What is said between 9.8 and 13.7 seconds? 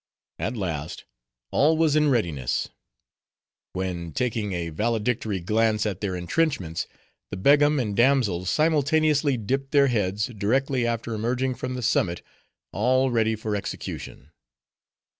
heads, directly after emerging from the summit, all ready for